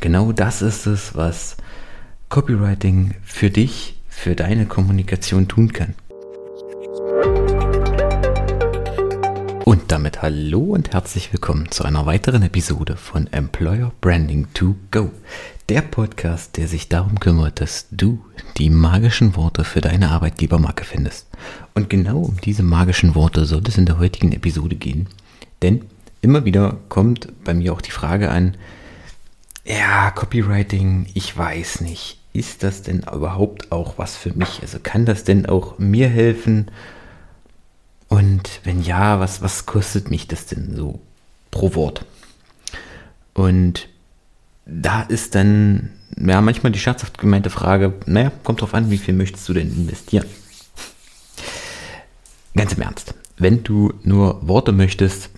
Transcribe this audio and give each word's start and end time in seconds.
Genau 0.00 0.30
das 0.30 0.62
ist 0.62 0.86
es, 0.86 1.16
was 1.16 1.56
Copywriting 2.28 3.14
für 3.24 3.50
dich, 3.50 4.00
für 4.08 4.36
deine 4.36 4.66
Kommunikation 4.66 5.48
tun 5.48 5.72
kann. 5.72 5.94
Und 9.64 9.82
damit 9.88 10.22
hallo 10.22 10.60
und 10.60 10.92
herzlich 10.92 11.32
willkommen 11.32 11.72
zu 11.72 11.82
einer 11.82 12.06
weiteren 12.06 12.42
Episode 12.42 12.96
von 12.96 13.26
Employer 13.32 13.90
Branding 14.00 14.46
to 14.54 14.76
Go. 14.92 15.10
Der 15.68 15.82
Podcast, 15.82 16.56
der 16.56 16.68
sich 16.68 16.88
darum 16.88 17.18
kümmert, 17.18 17.60
dass 17.60 17.88
du 17.90 18.24
die 18.56 18.70
magischen 18.70 19.34
Worte 19.34 19.64
für 19.64 19.80
deine 19.80 20.10
Arbeitgebermarke 20.10 20.84
findest. 20.84 21.26
Und 21.74 21.90
genau 21.90 22.20
um 22.20 22.36
diese 22.40 22.62
magischen 22.62 23.16
Worte 23.16 23.46
soll 23.46 23.62
es 23.66 23.76
in 23.76 23.86
der 23.86 23.98
heutigen 23.98 24.30
Episode 24.30 24.76
gehen. 24.76 25.08
Denn 25.60 25.86
immer 26.22 26.44
wieder 26.44 26.76
kommt 26.88 27.28
bei 27.42 27.52
mir 27.52 27.72
auch 27.72 27.80
die 27.80 27.90
Frage 27.90 28.30
an, 28.30 28.56
ja, 29.68 30.10
Copywriting, 30.10 31.06
ich 31.12 31.36
weiß 31.36 31.82
nicht. 31.82 32.18
Ist 32.32 32.62
das 32.62 32.82
denn 32.82 33.00
überhaupt 33.00 33.70
auch 33.70 33.98
was 33.98 34.16
für 34.16 34.32
mich? 34.32 34.60
Also 34.62 34.78
kann 34.82 35.04
das 35.04 35.24
denn 35.24 35.46
auch 35.46 35.78
mir 35.78 36.08
helfen? 36.08 36.70
Und 38.08 38.60
wenn 38.64 38.82
ja, 38.82 39.20
was, 39.20 39.42
was 39.42 39.66
kostet 39.66 40.10
mich 40.10 40.26
das 40.26 40.46
denn 40.46 40.74
so 40.74 41.00
pro 41.50 41.74
Wort? 41.74 42.04
Und 43.34 43.88
da 44.64 45.02
ist 45.02 45.34
dann 45.34 45.90
ja 46.16 46.40
manchmal 46.40 46.72
die 46.72 46.78
scherzhaft 46.78 47.18
gemeinte 47.18 47.50
Frage, 47.50 47.92
naja, 48.06 48.32
kommt 48.44 48.62
drauf 48.62 48.74
an, 48.74 48.90
wie 48.90 48.98
viel 48.98 49.14
möchtest 49.14 49.48
du 49.48 49.52
denn 49.52 49.70
investieren? 49.70 50.26
Ganz 52.54 52.72
im 52.72 52.82
Ernst, 52.82 53.14
wenn 53.36 53.62
du 53.62 53.92
nur 54.02 54.46
Worte 54.46 54.72
möchtest, 54.72 55.30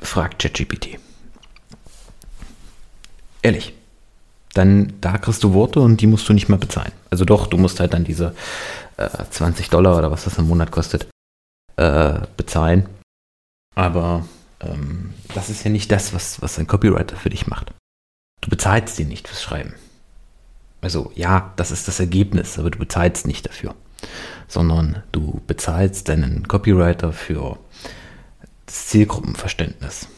frag 0.00 0.38
ChatGPT. 0.38 0.98
Ehrlich. 3.42 3.74
Dann 4.54 4.94
da 5.00 5.18
kriegst 5.18 5.42
du 5.42 5.52
Worte 5.52 5.80
und 5.80 6.00
die 6.00 6.06
musst 6.06 6.28
du 6.28 6.32
nicht 6.32 6.48
mehr 6.48 6.58
bezahlen. 6.58 6.92
Also 7.10 7.24
doch, 7.24 7.48
du 7.48 7.58
musst 7.58 7.80
halt 7.80 7.92
dann 7.92 8.04
diese 8.04 8.34
äh, 8.96 9.08
20 9.30 9.68
Dollar 9.68 9.98
oder 9.98 10.10
was 10.10 10.24
das 10.24 10.38
im 10.38 10.48
Monat 10.48 10.70
kostet, 10.70 11.08
äh, 11.76 12.20
bezahlen. 12.36 12.88
Aber 13.74 14.26
ähm, 14.60 15.12
das 15.34 15.50
ist 15.50 15.64
ja 15.64 15.70
nicht 15.70 15.90
das, 15.90 16.14
was, 16.14 16.40
was 16.40 16.58
ein 16.58 16.66
Copywriter 16.66 17.16
für 17.16 17.30
dich 17.30 17.46
macht. 17.46 17.72
Du 18.40 18.48
bezahlst 18.50 18.98
ihn 19.00 19.08
nicht 19.08 19.26
fürs 19.26 19.42
Schreiben. 19.42 19.74
Also 20.80 21.10
ja, 21.14 21.52
das 21.56 21.70
ist 21.70 21.88
das 21.88 21.98
Ergebnis, 21.98 22.58
aber 22.58 22.70
du 22.70 22.78
bezahlst 22.78 23.26
nicht 23.26 23.46
dafür. 23.46 23.74
Sondern 24.48 25.02
du 25.12 25.40
bezahlst 25.46 26.08
deinen 26.08 26.46
Copywriter 26.46 27.12
für 27.12 27.58
das 28.66 28.86
Zielgruppenverständnis. 28.88 30.08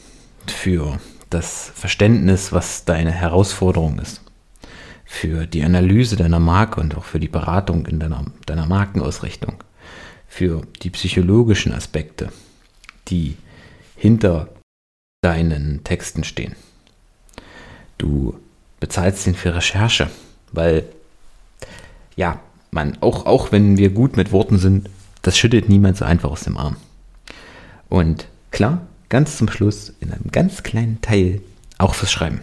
Für 0.46 0.98
das 1.30 1.70
Verständnis, 1.74 2.52
was 2.52 2.84
deine 2.84 3.12
Herausforderung 3.12 3.98
ist, 3.98 4.22
für 5.06 5.46
die 5.46 5.62
Analyse 5.62 6.16
deiner 6.16 6.40
Marke 6.40 6.80
und 6.80 6.96
auch 6.96 7.04
für 7.04 7.20
die 7.20 7.28
Beratung 7.28 7.86
in 7.86 8.00
deiner, 8.00 8.24
deiner 8.44 8.66
Markenausrichtung, 8.66 9.62
für 10.26 10.62
die 10.82 10.90
psychologischen 10.90 11.72
Aspekte, 11.72 12.30
die 13.08 13.36
hinter 13.94 14.48
deinen 15.22 15.84
Texten 15.84 16.24
stehen. 16.24 16.56
Du 17.98 18.38
bezahlst 18.80 19.26
ihn 19.26 19.34
für 19.34 19.54
Recherche, 19.54 20.10
weil 20.52 20.84
ja, 22.16 22.40
man, 22.70 22.98
auch, 23.00 23.26
auch 23.26 23.52
wenn 23.52 23.78
wir 23.78 23.90
gut 23.90 24.16
mit 24.16 24.32
Worten 24.32 24.58
sind, 24.58 24.90
das 25.22 25.38
schüttet 25.38 25.68
niemand 25.68 25.96
so 25.96 26.04
einfach 26.04 26.30
aus 26.30 26.44
dem 26.44 26.58
Arm. 26.58 26.76
Und 27.88 28.26
klar, 28.50 28.86
ganz 29.08 29.38
zum 29.38 29.48
Schluss 29.48 29.92
in 30.00 30.12
einem 30.12 30.30
ganz 30.32 30.62
kleinen 30.62 31.00
Teil 31.00 31.40
auch 31.78 31.94
fürs 31.94 32.12
Schreiben. 32.12 32.40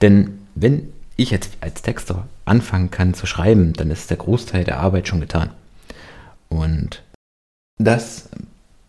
Denn 0.00 0.38
wenn 0.54 0.92
ich 1.16 1.30
jetzt 1.30 1.56
als 1.60 1.82
Texter 1.82 2.26
anfangen 2.44 2.90
kann 2.90 3.14
zu 3.14 3.26
schreiben, 3.26 3.72
dann 3.74 3.90
ist 3.90 4.10
der 4.10 4.16
Großteil 4.16 4.64
der 4.64 4.80
Arbeit 4.80 5.08
schon 5.08 5.20
getan. 5.20 5.50
Und 6.48 7.02
das 7.78 8.28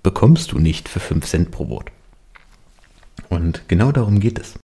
bekommst 0.02 0.52
du 0.52 0.60
nicht 0.60 0.90
für 0.90 1.00
5 1.00 1.26
Cent 1.26 1.52
pro 1.52 1.70
Wort. 1.70 1.92
Und 3.30 3.68
genau 3.68 3.92
darum 3.92 4.20
geht 4.20 4.40
es. 4.40 4.60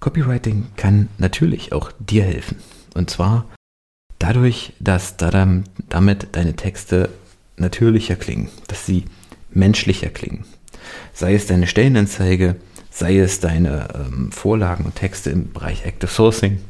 Copywriting 0.00 0.68
kann 0.76 1.08
natürlich 1.18 1.72
auch 1.72 1.92
dir 1.98 2.22
helfen. 2.22 2.58
Und 2.94 3.10
zwar 3.10 3.46
dadurch, 4.18 4.72
dass 4.78 5.16
damit 5.16 6.28
deine 6.32 6.56
Texte 6.56 7.10
natürlicher 7.56 8.16
klingen, 8.16 8.48
dass 8.68 8.86
sie 8.86 9.04
menschlicher 9.50 10.10
klingen, 10.10 10.44
sei 11.12 11.34
es 11.34 11.46
deine 11.46 11.66
Stellenanzeige, 11.66 12.56
sei 12.90 13.18
es 13.18 13.40
deine 13.40 13.88
ähm, 13.94 14.32
Vorlagen 14.32 14.84
und 14.84 14.94
Texte 14.94 15.30
im 15.30 15.52
Bereich 15.52 15.84
Active 15.84 16.10
Sourcing, 16.10 16.60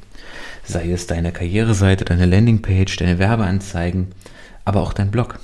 sei 0.66 0.90
es 0.90 1.06
deine 1.06 1.32
Karriereseite, 1.32 2.04
deine 2.04 2.26
Landingpage, 2.26 2.96
deine 2.96 3.18
Werbeanzeigen, 3.18 4.08
aber 4.64 4.80
auch 4.82 4.92
dein 4.92 5.10
Blog. 5.10 5.38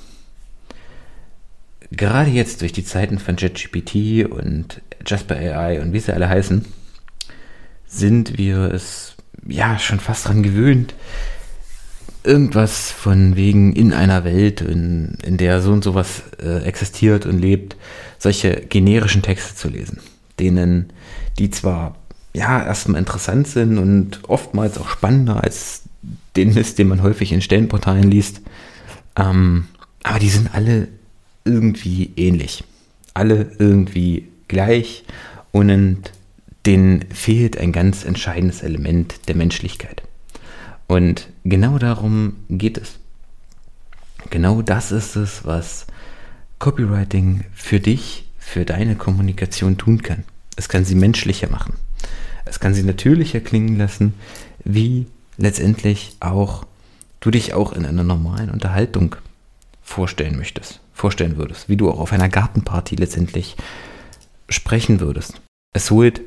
Gerade 1.91 2.31
jetzt 2.31 2.61
durch 2.61 2.73
die 2.73 2.83
Zeiten 2.83 3.19
von 3.19 3.37
JetGPT 3.37 4.29
und 4.29 4.81
Jasper 5.05 5.35
AI 5.35 5.81
und 5.81 5.93
wie 5.93 5.99
sie 5.99 6.13
alle 6.13 6.27
heißen, 6.27 6.65
sind 7.85 8.37
wir 8.37 8.73
es 8.73 9.15
ja 9.47 9.77
schon 9.77 9.99
fast 9.99 10.25
daran 10.25 10.43
gewöhnt, 10.43 10.95
irgendwas 12.23 12.91
von 12.91 13.35
wegen 13.35 13.73
in 13.73 13.93
einer 13.93 14.23
Welt, 14.23 14.61
in, 14.61 15.17
in 15.23 15.37
der 15.37 15.61
so 15.61 15.71
und 15.71 15.83
sowas 15.83 16.23
äh, 16.41 16.63
existiert 16.63 17.25
und 17.25 17.39
lebt, 17.39 17.75
solche 18.17 18.61
generischen 18.61 19.21
Texte 19.21 19.55
zu 19.55 19.69
lesen, 19.69 19.99
denen, 20.39 20.91
die 21.37 21.49
zwar 21.51 21.95
ja 22.33 22.63
erstmal 22.63 22.99
interessant 22.99 23.47
sind 23.47 23.77
und 23.77 24.21
oftmals 24.27 24.77
auch 24.77 24.89
spannender 24.89 25.43
als 25.43 25.83
den 26.35 26.53
Mist, 26.53 26.79
den 26.79 26.87
man 26.87 27.03
häufig 27.03 27.31
in 27.31 27.41
Stellenportalen 27.41 28.09
liest, 28.09 28.41
ähm, 29.15 29.67
aber 30.03 30.19
die 30.19 30.29
sind 30.29 30.53
alle 30.53 30.87
irgendwie 31.45 32.11
ähnlich, 32.15 32.63
alle 33.13 33.51
irgendwie 33.59 34.27
gleich 34.47 35.03
und 35.51 36.11
denen 36.65 37.05
fehlt 37.13 37.57
ein 37.57 37.71
ganz 37.71 38.03
entscheidendes 38.03 38.63
Element 38.63 39.27
der 39.27 39.35
Menschlichkeit. 39.35 40.03
Und 40.87 41.27
genau 41.43 41.77
darum 41.77 42.37
geht 42.49 42.77
es. 42.77 42.99
Genau 44.29 44.61
das 44.61 44.91
ist 44.91 45.15
es, 45.15 45.45
was 45.45 45.85
Copywriting 46.59 47.43
für 47.53 47.79
dich, 47.79 48.25
für 48.37 48.65
deine 48.65 48.95
Kommunikation 48.95 49.77
tun 49.77 50.01
kann. 50.01 50.23
Es 50.55 50.69
kann 50.69 50.85
sie 50.85 50.95
menschlicher 50.95 51.49
machen. 51.49 51.73
Es 52.45 52.59
kann 52.59 52.73
sie 52.73 52.83
natürlicher 52.83 53.39
klingen 53.39 53.77
lassen, 53.77 54.13
wie 54.63 55.07
letztendlich 55.37 56.15
auch 56.19 56.65
du 57.19 57.31
dich 57.31 57.53
auch 57.53 57.73
in 57.73 57.85
einer 57.85 58.03
normalen 58.03 58.49
Unterhaltung 58.49 59.15
vorstellen 59.81 60.37
möchtest, 60.37 60.81
vorstellen 60.93 61.37
würdest, 61.37 61.69
wie 61.69 61.77
du 61.77 61.89
auch 61.89 61.99
auf 61.99 62.11
einer 62.11 62.29
Gartenparty 62.29 62.95
letztendlich 62.95 63.55
sprechen 64.49 64.99
würdest. 64.99 65.41
Es 65.73 65.89
holt 65.91 66.21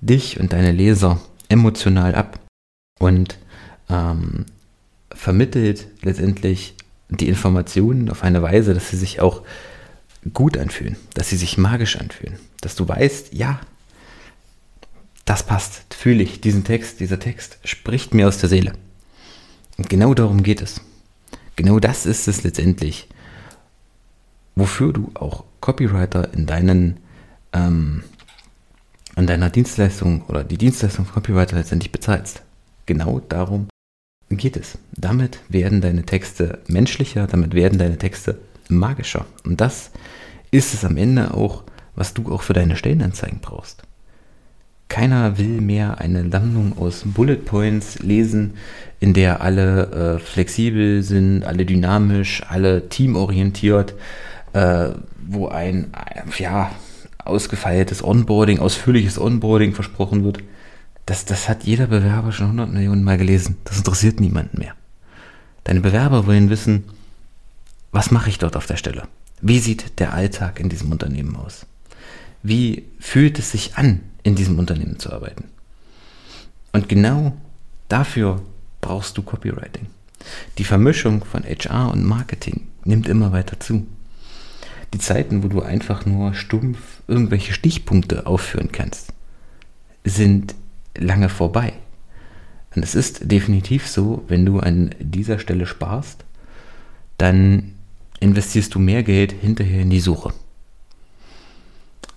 dich 0.00 0.40
und 0.40 0.52
deine 0.52 0.72
Leser 0.72 1.20
emotional 1.48 2.14
ab 2.14 2.40
und 2.98 3.38
ähm, 3.88 4.46
vermittelt 5.10 5.86
letztendlich 6.02 6.74
die 7.08 7.28
Informationen 7.28 8.10
auf 8.10 8.22
eine 8.22 8.42
Weise, 8.42 8.74
dass 8.74 8.90
sie 8.90 8.96
sich 8.96 9.20
auch 9.20 9.42
gut 10.32 10.58
anfühlen, 10.58 10.96
dass 11.14 11.30
sie 11.30 11.36
sich 11.36 11.58
magisch 11.58 11.96
anfühlen, 11.96 12.38
dass 12.60 12.74
du 12.74 12.86
weißt, 12.86 13.32
ja, 13.32 13.60
das 15.28 15.42
passt, 15.42 15.94
fühle 15.94 16.22
ich, 16.22 16.40
diesen 16.40 16.64
Text, 16.64 17.00
dieser 17.00 17.18
Text 17.18 17.58
spricht 17.62 18.14
mir 18.14 18.28
aus 18.28 18.38
der 18.38 18.48
Seele. 18.48 18.72
Und 19.76 19.90
genau 19.90 20.14
darum 20.14 20.42
geht 20.42 20.62
es. 20.62 20.80
Genau 21.54 21.78
das 21.80 22.06
ist 22.06 22.28
es 22.28 22.44
letztendlich, 22.44 23.08
wofür 24.56 24.92
du 24.92 25.10
auch 25.14 25.44
Copywriter 25.60 26.32
in 26.32 26.46
deinen 26.46 27.00
ähm, 27.52 28.04
an 29.16 29.26
deiner 29.26 29.50
Dienstleistung 29.50 30.22
oder 30.28 30.44
die 30.44 30.56
Dienstleistung 30.56 31.04
von 31.04 31.14
Copywriter 31.14 31.56
letztendlich 31.56 31.92
bezahlst. 31.92 32.42
Genau 32.86 33.20
darum 33.20 33.68
geht 34.30 34.56
es. 34.56 34.78
Damit 34.92 35.40
werden 35.48 35.80
deine 35.80 36.04
Texte 36.04 36.60
menschlicher, 36.68 37.26
damit 37.26 37.52
werden 37.52 37.78
deine 37.78 37.98
Texte 37.98 38.38
magischer. 38.68 39.26
Und 39.44 39.60
das 39.60 39.90
ist 40.52 40.72
es 40.72 40.84
am 40.84 40.96
Ende 40.96 41.34
auch, 41.34 41.64
was 41.96 42.14
du 42.14 42.32
auch 42.32 42.42
für 42.42 42.52
deine 42.52 42.76
Stellenanzeigen 42.76 43.40
brauchst. 43.40 43.82
Keiner 44.88 45.36
will 45.36 45.60
mehr 45.60 45.98
eine 45.98 46.30
Sammlung 46.30 46.78
aus 46.78 47.02
Bullet 47.04 47.36
Points 47.36 47.98
lesen, 47.98 48.54
in 49.00 49.12
der 49.12 49.42
alle 49.42 50.16
äh, 50.16 50.18
flexibel 50.18 51.02
sind, 51.02 51.44
alle 51.44 51.66
dynamisch, 51.66 52.42
alle 52.48 52.88
teamorientiert, 52.88 53.94
äh, 54.54 54.90
wo 55.26 55.48
ein 55.48 55.92
ja, 56.38 56.70
ausgefeiltes 57.18 58.02
Onboarding, 58.02 58.58
ausführliches 58.60 59.18
Onboarding 59.18 59.74
versprochen 59.74 60.24
wird. 60.24 60.38
Das, 61.06 61.26
das 61.26 61.48
hat 61.48 61.64
jeder 61.64 61.86
Bewerber 61.86 62.32
schon 62.32 62.46
100 62.46 62.72
Millionen 62.72 63.04
Mal 63.04 63.18
gelesen. 63.18 63.56
Das 63.64 63.78
interessiert 63.78 64.20
niemanden 64.20 64.58
mehr. 64.58 64.74
Deine 65.64 65.80
Bewerber 65.80 66.26
wollen 66.26 66.50
wissen, 66.50 66.84
was 67.92 68.10
mache 68.10 68.30
ich 68.30 68.38
dort 68.38 68.56
auf 68.56 68.66
der 68.66 68.76
Stelle? 68.76 69.04
Wie 69.40 69.58
sieht 69.58 70.00
der 70.00 70.14
Alltag 70.14 70.60
in 70.60 70.68
diesem 70.68 70.90
Unternehmen 70.90 71.36
aus? 71.36 71.66
Wie 72.42 72.84
fühlt 72.98 73.38
es 73.38 73.52
sich 73.52 73.76
an, 73.76 74.00
in 74.22 74.34
diesem 74.34 74.58
Unternehmen 74.58 74.98
zu 74.98 75.12
arbeiten? 75.12 75.44
Und 76.72 76.88
genau 76.88 77.36
dafür 77.88 78.42
brauchst 78.80 79.16
du 79.16 79.22
Copywriting. 79.22 79.86
Die 80.58 80.64
Vermischung 80.64 81.24
von 81.24 81.44
HR 81.44 81.92
und 81.92 82.04
Marketing 82.04 82.68
nimmt 82.84 83.08
immer 83.08 83.32
weiter 83.32 83.58
zu. 83.60 83.86
Die 84.94 84.98
Zeiten, 84.98 85.42
wo 85.42 85.48
du 85.48 85.62
einfach 85.62 86.06
nur 86.06 86.34
stumpf 86.34 87.02
irgendwelche 87.06 87.52
Stichpunkte 87.52 88.26
aufführen 88.26 88.72
kannst, 88.72 89.12
sind 90.04 90.54
lange 90.96 91.28
vorbei. 91.28 91.72
Und 92.74 92.82
es 92.82 92.94
ist 92.94 93.30
definitiv 93.30 93.86
so, 93.86 94.24
wenn 94.28 94.46
du 94.46 94.60
an 94.60 94.94
dieser 94.98 95.38
Stelle 95.38 95.66
sparst, 95.66 96.24
dann 97.18 97.74
investierst 98.20 98.74
du 98.74 98.78
mehr 98.78 99.02
Geld 99.02 99.32
hinterher 99.32 99.82
in 99.82 99.90
die 99.90 100.00
Suche. 100.00 100.32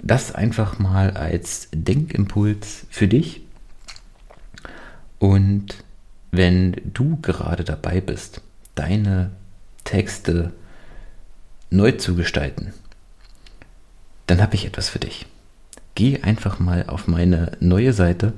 Das 0.03 0.33
einfach 0.33 0.80
mal 0.80 1.12
als 1.12 1.68
Denkimpuls 1.71 2.88
für 2.89 3.07
dich. 3.07 3.42
Und 5.19 5.83
wenn 6.31 6.75
du 6.86 7.19
gerade 7.21 7.63
dabei 7.63 8.01
bist, 8.01 8.42
deine 8.74 9.30
Texte 9.83 10.53
neu 11.69 11.92
zu 11.92 12.15
gestalten, 12.15 12.74
dann 14.25 14.42
habe 14.42 14.56
ich 14.56 14.65
etwas 14.65 14.89
für 14.89 14.98
dich. 14.98 15.27
Geh 15.94 16.21
einfach 16.21 16.57
mal 16.59 16.86
auf 16.88 17.07
meine 17.07 17.51
neue 17.59 17.94
Seite 17.94 18.33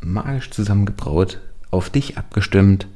magisch 0.01 0.51
zusammengebraut, 0.51 1.41
auf 1.71 1.91
dich 1.91 2.19
abgestimmt 2.19 2.87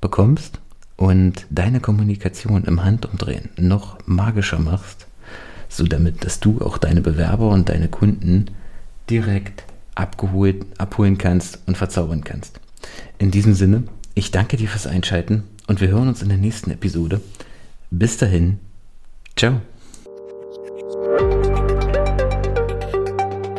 bekommst 0.00 0.60
und 0.96 1.46
deine 1.50 1.80
Kommunikation 1.80 2.64
im 2.64 2.84
Handumdrehen 2.84 3.50
noch 3.56 3.98
magischer 4.06 4.58
machst, 4.58 5.06
so 5.68 5.84
damit, 5.84 6.24
dass 6.24 6.40
du 6.40 6.60
auch 6.60 6.78
deine 6.78 7.00
Bewerber 7.00 7.48
und 7.48 7.68
deine 7.68 7.88
Kunden 7.88 8.46
direkt 9.08 9.64
abgeholt, 9.94 10.64
abholen 10.78 11.18
kannst 11.18 11.60
und 11.66 11.76
verzaubern 11.76 12.24
kannst. 12.24 12.60
In 13.18 13.30
diesem 13.30 13.54
Sinne, 13.54 13.84
ich 14.14 14.30
danke 14.30 14.56
dir 14.56 14.68
fürs 14.68 14.86
Einschalten 14.86 15.44
und 15.66 15.80
wir 15.80 15.88
hören 15.88 16.08
uns 16.08 16.22
in 16.22 16.28
der 16.28 16.38
nächsten 16.38 16.70
Episode. 16.70 17.20
Bis 17.90 18.16
dahin, 18.16 18.58
ciao. 19.36 19.60